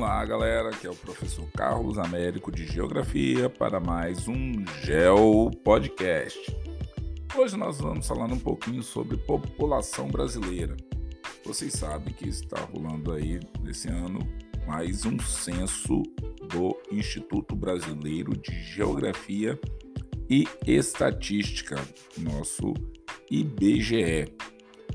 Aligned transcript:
Olá, 0.00 0.24
galera, 0.24 0.70
aqui 0.70 0.86
é 0.86 0.90
o 0.90 0.96
professor 0.96 1.46
Carlos 1.54 1.98
Américo 1.98 2.50
de 2.50 2.64
Geografia 2.64 3.50
para 3.50 3.78
mais 3.78 4.26
um 4.26 4.64
Geo 4.82 5.50
Podcast. 5.62 6.40
Hoje 7.36 7.54
nós 7.54 7.78
vamos 7.78 8.08
falar 8.08 8.32
um 8.32 8.38
pouquinho 8.38 8.82
sobre 8.82 9.18
população 9.18 10.08
brasileira. 10.08 10.74
Vocês 11.44 11.74
sabem 11.74 12.14
que 12.14 12.26
está 12.26 12.58
rolando 12.62 13.12
aí 13.12 13.40
nesse 13.60 13.88
ano 13.88 14.20
mais 14.66 15.04
um 15.04 15.18
censo 15.18 16.02
do 16.48 16.74
Instituto 16.90 17.54
Brasileiro 17.54 18.34
de 18.38 18.58
Geografia 18.72 19.60
e 20.30 20.48
Estatística, 20.66 21.76
nosso 22.16 22.72
IBGE. 23.30 24.34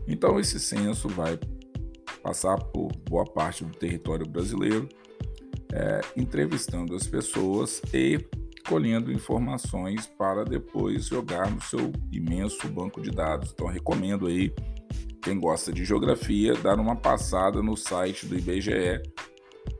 Então 0.07 0.39
esse 0.39 0.59
censo 0.59 1.07
vai 1.07 1.39
passar 2.25 2.57
por 2.57 2.91
boa 3.07 3.23
parte 3.23 3.63
do 3.63 3.77
território 3.77 4.27
brasileiro, 4.27 4.89
é, 5.71 6.02
entrevistando 6.17 6.95
as 6.95 7.05
pessoas 7.05 7.83
e 7.93 8.17
colhendo 8.67 9.11
informações 9.11 10.07
para 10.07 10.43
depois 10.43 11.05
jogar 11.05 11.52
no 11.52 11.61
seu 11.61 11.91
imenso 12.11 12.67
banco 12.67 12.99
de 12.99 13.11
dados. 13.11 13.52
Então 13.53 13.67
recomendo 13.67 14.25
aí 14.25 14.52
quem 15.21 15.39
gosta 15.39 15.71
de 15.71 15.85
geografia 15.85 16.55
dar 16.55 16.80
uma 16.80 16.95
passada 16.95 17.61
no 17.61 17.77
site 17.77 18.25
do 18.25 18.35
IBGE 18.35 19.03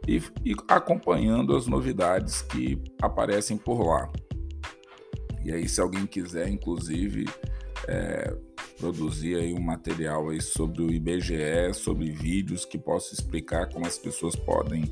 e, 0.08 0.22
e 0.46 0.56
acompanhando 0.68 1.56
as 1.56 1.66
novidades 1.66 2.44
que 2.44 2.80
aparecem 3.02 3.58
por 3.58 3.82
lá. 3.84 4.08
E 5.44 5.52
aí, 5.52 5.68
se 5.68 5.82
alguém 5.82 6.06
quiser, 6.06 6.48
inclusive, 6.48 7.26
é, 7.88 8.36
produzir 8.78 9.36
aí 9.36 9.54
um 9.54 9.62
material 9.62 10.30
aí 10.30 10.42
sobre 10.42 10.84
o 10.84 10.92
IBGE, 10.92 11.74
sobre 11.74 12.12
vídeos 12.12 12.66
que 12.66 12.78
possa 12.78 13.14
explicar 13.14 13.70
como 13.70 13.86
as 13.86 13.98
pessoas 13.98 14.36
podem 14.36 14.84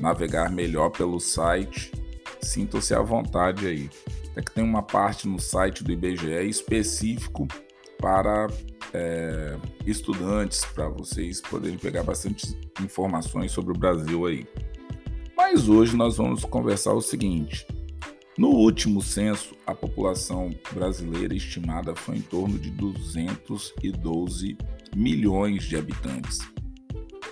navegar 0.00 0.50
melhor 0.50 0.90
pelo 0.90 1.20
site. 1.20 1.92
Sintam-se 2.40 2.94
à 2.94 3.00
vontade 3.00 3.66
aí. 3.66 3.90
É 4.34 4.40
que 4.40 4.52
tem 4.52 4.64
uma 4.64 4.82
parte 4.82 5.28
no 5.28 5.38
site 5.38 5.84
do 5.84 5.92
IBGE 5.92 6.48
específico 6.48 7.46
para 7.98 8.48
é, 8.92 9.56
estudantes, 9.86 10.64
para 10.64 10.88
vocês 10.88 11.40
poderem 11.40 11.78
pegar 11.78 12.02
bastante 12.02 12.58
informações 12.82 13.52
sobre 13.52 13.72
o 13.72 13.78
Brasil 13.78 14.26
aí. 14.26 14.46
Mas 15.36 15.68
hoje 15.68 15.96
nós 15.96 16.16
vamos 16.16 16.44
conversar 16.44 16.92
o 16.94 17.00
seguinte: 17.00 17.66
no 18.38 18.48
último 18.48 19.02
censo, 19.02 19.54
a 19.66 19.74
população 19.74 20.50
brasileira 20.72 21.34
estimada 21.34 21.94
foi 21.94 22.16
em 22.16 22.22
torno 22.22 22.58
de 22.58 22.70
212 22.70 24.56
milhões 24.96 25.64
de 25.64 25.76
habitantes. 25.76 26.38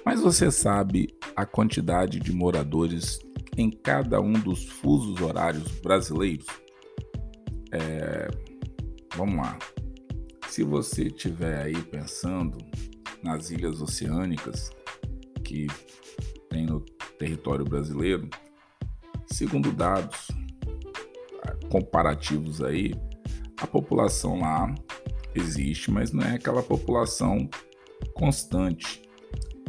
Mas 0.04 0.20
você 0.20 0.50
sabe 0.50 1.08
a 1.34 1.46
quantidade 1.46 2.20
de 2.20 2.32
moradores 2.32 3.18
em 3.56 3.70
cada 3.70 4.20
um 4.20 4.34
dos 4.34 4.66
fusos 4.66 5.20
horários 5.22 5.68
brasileiros? 5.80 6.46
É, 7.72 8.28
vamos 9.16 9.36
lá. 9.36 9.58
Se 10.48 10.62
você 10.62 11.04
estiver 11.04 11.62
aí 11.62 11.82
pensando 11.82 12.58
nas 13.22 13.50
ilhas 13.50 13.80
oceânicas 13.80 14.70
que 15.44 15.66
tem 16.50 16.66
no 16.66 16.80
território 17.18 17.64
brasileiro, 17.64 18.28
segundo 19.26 19.72
dados 19.72 20.28
comparativos 21.70 22.60
aí, 22.60 22.92
a 23.60 23.66
população 23.66 24.40
lá 24.40 24.74
existe, 25.34 25.90
mas 25.90 26.12
não 26.12 26.22
é 26.22 26.34
aquela 26.34 26.62
população 26.62 27.50
constante. 28.14 29.02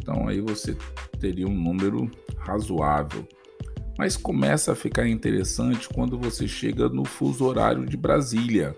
Então 0.00 0.28
aí 0.28 0.40
você 0.40 0.76
teria 1.18 1.46
um 1.46 1.54
número 1.54 2.10
razoável. 2.38 3.28
Mas 3.96 4.16
começa 4.16 4.72
a 4.72 4.74
ficar 4.74 5.06
interessante 5.06 5.88
quando 5.88 6.18
você 6.18 6.48
chega 6.48 6.88
no 6.88 7.04
fuso 7.04 7.44
horário 7.44 7.86
de 7.86 7.96
Brasília. 7.96 8.74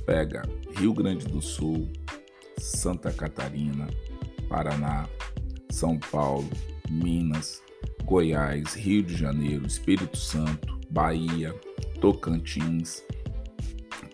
Pega 0.05 0.43
Rio 0.77 0.93
Grande 0.93 1.27
do 1.27 1.41
Sul, 1.41 1.89
Santa 2.61 3.11
Catarina, 3.13 3.89
Paraná, 4.49 5.09
São 5.71 5.99
Paulo, 5.99 6.49
Minas, 6.89 7.63
Goiás, 8.05 8.75
Rio 8.75 9.03
de 9.03 9.17
Janeiro, 9.17 9.67
Espírito 9.67 10.17
Santo, 10.17 10.79
Bahia, 10.91 11.55
Tocantins, 12.01 13.03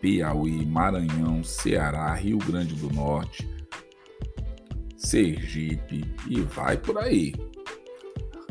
Piauí, 0.01 0.65
Maranhão, 0.65 1.43
Ceará, 1.43 2.15
Rio 2.15 2.39
Grande 2.39 2.75
do 2.75 2.93
Norte, 2.93 3.49
Sergipe 4.97 6.05
e 6.29 6.41
vai 6.41 6.77
por 6.77 6.99
aí. 6.99 7.35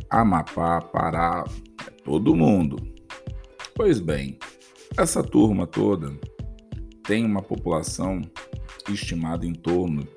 Amapá, 0.10 0.82
Pará, 0.82 1.44
é 1.86 1.90
todo 2.04 2.36
mundo. 2.36 2.78
Pois 3.74 4.00
bem, 4.00 4.38
essa 4.98 5.22
turma 5.22 5.68
toda 5.68 6.18
tem 7.04 7.26
uma 7.26 7.42
população 7.42 8.22
estimado 8.90 9.46
em 9.46 9.54
torno 9.54 10.08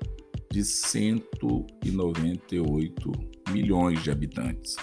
de 0.51 0.63
198 0.63 3.11
milhões 3.51 4.03
de 4.03 4.11
habitantes. 4.11 4.75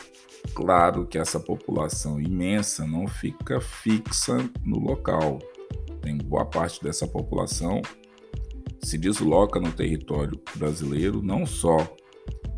Claro 0.55 1.07
que 1.07 1.19
essa 1.19 1.41
população 1.41 2.21
imensa 2.21 2.87
não 2.87 3.09
fica 3.09 3.61
fixa 3.61 4.37
no 4.65 4.79
local. 4.79 5.41
Tem 6.01 6.17
boa 6.17 6.47
parte 6.47 6.81
dessa 6.83 7.07
população 7.07 7.83
se 8.87 8.97
desloca 8.97 9.59
no 9.59 9.73
território 9.73 10.41
brasileiro, 10.55 11.21
não 11.21 11.45
só 11.45 11.77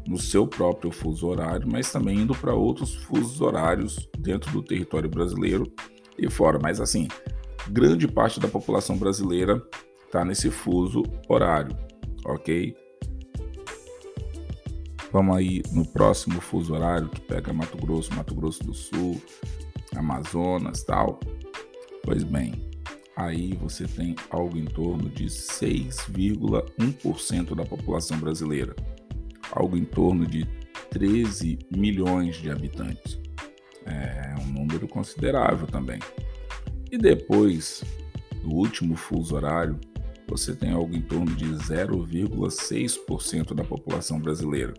no 0.07 0.19
seu 0.19 0.47
próprio 0.47 0.91
fuso 0.91 1.27
horário, 1.27 1.67
mas 1.67 1.91
também 1.91 2.19
indo 2.19 2.35
para 2.35 2.53
outros 2.53 2.95
fusos 2.95 3.41
horários 3.41 4.11
dentro 4.19 4.53
do 4.53 4.63
território 4.63 5.09
brasileiro 5.09 5.65
e 6.19 6.29
fora. 6.29 6.59
Mas 6.63 6.83
assim, 6.83 7.09
grande 7.71 8.07
parte 8.07 8.39
da 8.39 8.47
população 8.47 8.99
brasileira 8.99 9.59
está 10.09 10.25
nesse 10.25 10.51
fuso 10.51 11.05
horário, 11.29 11.77
ok? 12.25 12.75
Vamos 15.13 15.37
aí 15.37 15.63
no 15.73 15.87
próximo 15.87 16.41
fuso 16.41 16.75
horário 16.75 17.11
que 17.11 17.21
pega 17.21 17.53
Mato 17.53 17.77
Grosso, 17.77 18.15
Mato 18.15 18.35
Grosso 18.35 18.65
do 18.65 18.73
Sul, 18.73 19.21
Amazonas, 19.95 20.83
tal. 20.83 21.21
Pois 22.03 22.25
bem, 22.25 22.55
aí 23.17 23.53
você 23.55 23.87
tem 23.87 24.17
algo 24.31 24.57
em 24.57 24.65
torno 24.65 25.11
de 25.11 25.27
6,1% 25.27 27.55
da 27.55 27.67
população 27.67 28.19
brasileira, 28.19 28.75
algo 29.53 29.77
em 29.77 29.85
torno 29.85 30.27
de 30.27 30.49
13 30.91 31.59
milhões 31.71 32.37
de 32.37 32.51
habitantes. 32.51 33.21
É 33.85 34.35
um 34.41 34.47
número 34.47 34.89
considerável 34.89 35.67
também. 35.67 35.99
E 36.91 36.97
depois 36.97 37.85
do 38.43 38.55
último 38.55 38.97
fuso 38.97 39.37
horário, 39.37 39.79
você 40.29 40.55
tem 40.55 40.71
algo 40.71 40.95
em 40.95 41.01
torno 41.01 41.35
de 41.35 41.47
0,6% 41.47 43.55
da 43.55 43.65
população 43.65 44.21
brasileira, 44.21 44.75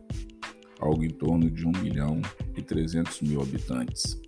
algo 0.79 1.03
em 1.03 1.09
torno 1.09 1.49
de 1.49 1.65
1 1.65 1.71
milhão 1.81 2.21
e 2.55 2.61
300 2.61 3.21
mil 3.21 3.41
habitantes. 3.41 4.21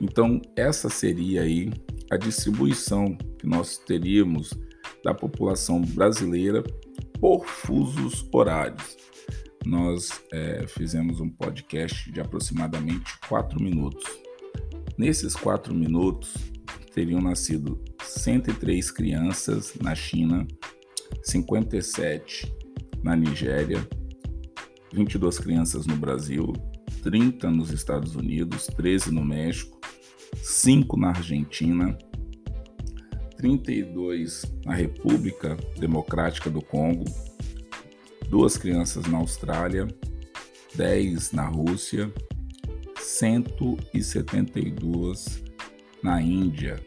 Então, 0.00 0.40
essa 0.56 0.88
seria 0.88 1.42
aí 1.42 1.72
a 2.10 2.16
distribuição 2.16 3.16
que 3.38 3.46
nós 3.46 3.76
teríamos 3.78 4.54
da 5.04 5.12
população 5.12 5.82
brasileira 5.82 6.62
por 7.20 7.44
fusos 7.44 8.26
horários. 8.32 8.96
Nós 9.66 10.22
é, 10.32 10.66
fizemos 10.66 11.20
um 11.20 11.28
podcast 11.28 12.10
de 12.10 12.20
aproximadamente 12.20 13.18
4 13.28 13.62
minutos. 13.62 14.04
Nesses 14.96 15.36
4 15.36 15.74
minutos, 15.74 16.34
teriam 16.92 17.20
nascido 17.20 17.80
103 18.02 18.90
crianças 18.90 19.74
na 19.80 19.94
China, 19.94 20.44
57 21.22 22.52
na 23.02 23.16
Nigéria, 23.16 23.88
22 24.92 25.38
crianças 25.38 25.86
no 25.86 25.96
Brasil, 25.96 26.52
30 27.02 27.50
nos 27.50 27.70
Estados 27.70 28.14
Unidos, 28.16 28.66
13 28.66 29.10
no 29.10 29.24
México, 29.24 29.80
5 30.42 30.98
na 30.98 31.08
Argentina, 31.08 31.96
32 33.36 34.44
na 34.64 34.74
República 34.74 35.56
Democrática 35.78 36.50
do 36.50 36.60
Congo, 36.60 37.04
duas 38.28 38.56
crianças 38.56 39.06
na 39.06 39.18
Austrália, 39.18 39.86
10 40.74 41.30
na 41.32 41.46
Rússia, 41.46 42.12
172 42.98 45.49
na 46.02 46.20
Índia. 46.20 46.80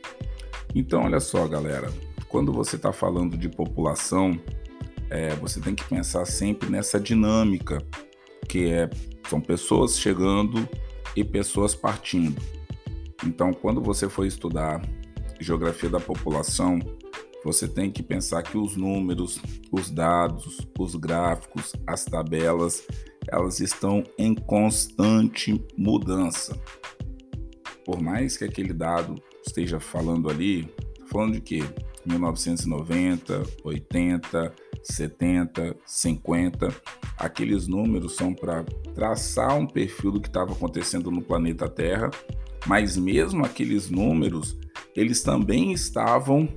Então, 0.74 1.04
olha 1.04 1.19
só, 1.19 1.48
galera, 1.48 1.92
quando 2.27 2.51
você 2.51 2.75
está 2.75 2.92
falando 2.92 3.38
de 3.38 3.50
população, 3.50 4.39
é, 5.10 5.36
você 5.36 5.60
tem 5.60 5.75
que 5.75 5.83
pensar 5.83 6.25
sempre 6.25 6.69
nessa 6.69 7.00
dinâmica, 7.00 7.77
que 8.48 8.71
é 8.71 8.89
são 9.30 9.39
pessoas 9.39 10.00
chegando 10.00 10.68
e 11.15 11.24
pessoas 11.24 11.74
partindo. 11.74 12.42
Então, 13.25 13.54
quando 13.54 13.81
você 13.81 14.10
for 14.10 14.25
estudar 14.25 14.81
geografia 15.39 15.89
da 15.89 16.00
população, 16.00 16.80
você 17.44 17.68
tem 17.68 17.92
que 17.92 18.01
pensar 18.01 18.42
que 18.44 18.57
os 18.57 18.77
números, 18.77 19.39
os 19.71 19.89
dados, 19.89 20.66
os 20.77 20.95
gráficos, 20.95 21.74
as 21.86 22.06
tabelas, 22.06 22.86
elas 23.27 23.59
estão 23.59 24.04
em 24.18 24.33
constante 24.33 25.62
mudança. 25.77 26.57
Por 27.85 28.01
mais 28.01 28.38
que 28.38 28.45
aquele 28.45 28.74
dado 28.74 29.15
esteja 29.45 29.80
falando 29.80 30.30
ali, 30.30 30.74
falando 31.07 31.33
de 31.33 31.41
quê? 31.41 31.63
1990, 32.06 33.44
80, 33.63 34.53
70, 34.83 35.75
50, 35.85 36.75
aqueles 37.18 37.68
números 37.68 38.15
são 38.15 38.33
para 38.33 38.63
traçar 38.94 39.57
um 39.57 39.65
perfil 39.65 40.12
do 40.12 40.21
que 40.21 40.27
estava 40.27 40.51
acontecendo 40.51 41.09
no 41.09 41.21
planeta 41.21 41.69
Terra, 41.69 42.12
mas 42.68 42.97
mesmo 42.97 43.45
aqueles 43.45 43.89
números, 43.89 44.57
eles 44.95 45.24
também 45.24 45.71
estavam 45.71 46.50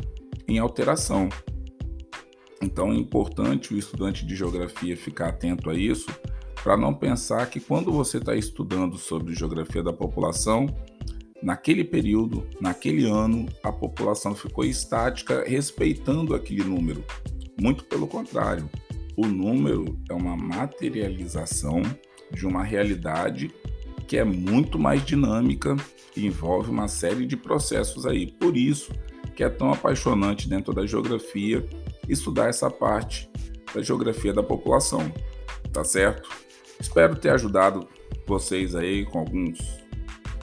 em 0.49 0.59
alteração. 0.59 1.29
Então 2.61 2.93
é 2.93 2.97
importante 2.97 3.75
o 3.75 3.79
estudante 3.79 4.27
de 4.27 4.35
geografia 4.35 4.97
ficar 4.97 5.29
atento 5.29 5.71
a 5.71 5.75
isso, 5.75 6.07
para 6.63 6.77
não 6.77 6.93
pensar 6.93 7.49
que 7.49 7.61
quando 7.61 7.93
você 7.93 8.19
está 8.19 8.35
estudando 8.35 8.99
sobre 8.99 9.35
geografia 9.35 9.85
da 9.85 9.93
população, 9.93 10.67
naquele 11.47 11.85
período, 11.85 12.45
naquele 12.61 13.09
ano, 13.09 13.47
a 13.63 13.71
população 13.71 14.35
ficou 14.35 14.65
estática 14.65 15.45
respeitando 15.47 16.35
aquele 16.35 16.65
número. 16.65 17.05
Muito 17.57 17.85
pelo 17.85 18.09
contrário, 18.09 18.69
o 19.17 19.29
número 19.29 19.97
é 20.11 20.13
uma 20.13 20.37
materialização 20.37 21.83
de 22.33 22.45
uma 22.49 22.65
realidade 22.65 23.55
que 24.09 24.17
é 24.17 24.25
muito 24.25 24.77
mais 24.77 25.05
dinâmica 25.05 25.77
e 26.17 26.27
envolve 26.27 26.69
uma 26.69 26.89
série 26.89 27.25
de 27.25 27.37
processos 27.37 28.07
aí. 28.07 28.27
Por 28.27 28.57
isso 28.57 28.91
que 29.37 29.45
é 29.45 29.49
tão 29.49 29.73
apaixonante 29.73 30.49
dentro 30.49 30.75
da 30.75 30.85
geografia 30.85 31.65
estudar 32.09 32.49
essa 32.49 32.69
parte 32.69 33.31
da 33.73 33.81
geografia 33.83 34.33
da 34.33 34.43
população, 34.43 35.13
tá 35.73 35.85
certo? 35.85 36.29
Espero 36.81 37.15
ter 37.15 37.31
ajudado 37.31 37.87
vocês 38.27 38.75
aí 38.75 39.05
com 39.05 39.21
alguns 39.21 39.86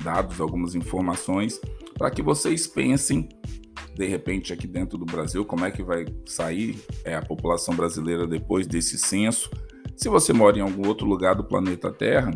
dados, 0.04 0.42
algumas 0.42 0.76
informações 0.76 1.60
para 1.98 2.12
que 2.12 2.22
vocês 2.22 2.68
pensem 2.68 3.30
de 3.96 4.08
repente 4.08 4.52
aqui 4.52 4.68
dentro 4.68 4.98
do 4.98 5.06
Brasil 5.06 5.46
como 5.46 5.66
é 5.66 5.72
que 5.72 5.84
vai 5.84 6.06
sair 6.26 6.84
é, 7.06 7.16
a 7.16 7.22
população 7.22 7.76
brasileira 7.76 8.26
depois 8.26 8.66
desse 8.66 8.98
censo. 8.98 9.50
Se 9.96 10.10
você 10.10 10.34
mora 10.34 10.58
em 10.58 10.62
algum 10.62 10.88
outro 10.88 11.06
lugar 11.06 11.36
do 11.36 11.44
planeta 11.44 11.92
Terra, 11.92 12.32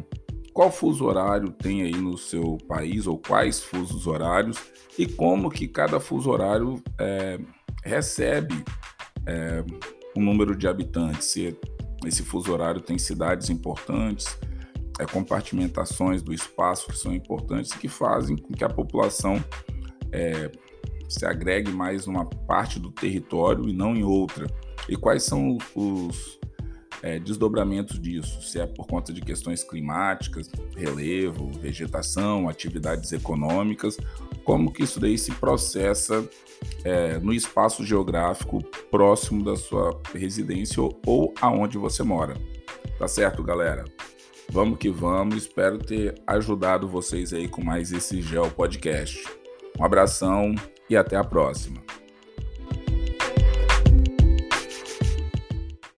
qual 0.53 0.71
fuso 0.71 1.05
horário 1.05 1.51
tem 1.51 1.83
aí 1.83 1.95
no 1.95 2.17
seu 2.17 2.57
país 2.67 3.07
ou 3.07 3.17
quais 3.17 3.61
fusos 3.61 4.07
horários 4.07 4.57
e 4.97 5.05
como 5.05 5.49
que 5.49 5.67
cada 5.67 5.99
fuso 5.99 6.29
horário 6.29 6.81
é, 6.99 7.39
recebe 7.83 8.63
é, 9.25 9.63
um 10.15 10.23
número 10.23 10.55
de 10.55 10.67
habitantes. 10.67 11.27
Se 11.27 11.57
esse 12.05 12.23
fuso 12.23 12.51
horário 12.51 12.81
tem 12.81 12.97
cidades 12.97 13.49
importantes, 13.49 14.37
é, 14.99 15.05
compartimentações 15.05 16.21
do 16.21 16.33
espaço 16.33 16.87
que 16.87 16.97
são 16.97 17.13
importantes 17.13 17.71
que 17.73 17.87
fazem 17.87 18.35
com 18.35 18.53
que 18.53 18.63
a 18.63 18.69
população 18.69 19.43
é, 20.11 20.51
se 21.07 21.25
agregue 21.25 21.71
mais 21.71 22.05
numa 22.05 22.25
parte 22.25 22.79
do 22.79 22.91
território 22.91 23.67
e 23.67 23.73
não 23.73 23.95
em 23.95 24.03
outra. 24.03 24.47
E 24.89 24.95
quais 24.95 25.23
são 25.23 25.57
os, 25.75 26.39
é, 27.01 27.19
desdobramentos 27.19 27.99
disso, 27.99 28.41
se 28.41 28.59
é 28.59 28.65
por 28.65 28.87
conta 28.87 29.13
de 29.13 29.21
questões 29.21 29.63
climáticas, 29.63 30.49
relevo, 30.75 31.49
vegetação, 31.59 32.49
atividades 32.49 33.11
econômicas, 33.11 33.97
como 34.43 34.71
que 34.71 34.83
isso 34.83 34.99
daí 34.99 35.17
se 35.17 35.31
processa 35.31 36.27
é, 36.83 37.19
no 37.19 37.33
espaço 37.33 37.85
geográfico 37.85 38.63
próximo 38.89 39.43
da 39.43 39.55
sua 39.55 39.99
residência 40.13 40.81
ou, 40.81 40.99
ou 41.05 41.33
aonde 41.39 41.77
você 41.77 42.03
mora. 42.03 42.35
Tá 42.97 43.07
certo, 43.07 43.43
galera? 43.43 43.85
Vamos 44.49 44.77
que 44.77 44.89
vamos, 44.89 45.35
espero 45.35 45.77
ter 45.77 46.15
ajudado 46.25 46.87
vocês 46.87 47.33
aí 47.33 47.47
com 47.47 47.63
mais 47.63 47.91
esse 47.91 48.21
Geo 48.21 48.49
Podcast. 48.49 49.23
Um 49.77 49.83
abração 49.83 50.55
e 50.89 50.95
até 50.95 51.15
a 51.15 51.23
próxima. 51.23 51.81